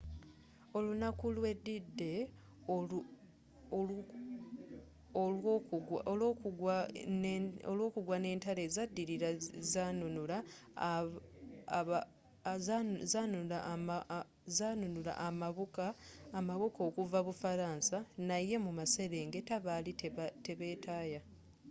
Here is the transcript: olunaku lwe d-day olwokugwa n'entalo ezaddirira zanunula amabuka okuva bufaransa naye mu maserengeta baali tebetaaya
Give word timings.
olunaku 0.77 1.25
lwe 1.35 1.51
d-day 1.65 2.19
olwokugwa 7.69 8.15
n'entalo 8.23 8.61
ezaddirira 8.67 9.29
zanunula 14.57 15.17
amabuka 15.29 16.81
okuva 16.87 17.19
bufaransa 17.27 17.97
naye 18.29 18.55
mu 18.65 18.71
maserengeta 18.79 19.55
baali 19.65 19.91
tebetaaya 20.45 21.21